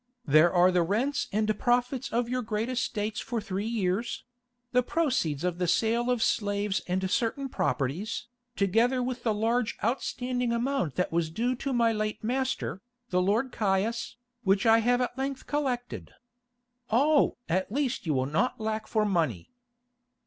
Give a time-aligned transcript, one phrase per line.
[0.25, 4.23] There are the rents and profits of your great estates for three years;
[4.71, 8.25] the proceeds of the sale of slaves and certain properties,
[8.55, 13.51] together with the large outstanding amount that was due to my late master, the Lord
[13.51, 16.11] Caius, which I have at length collected.
[16.89, 17.37] Oh!
[17.47, 19.51] at least you will not lack for money."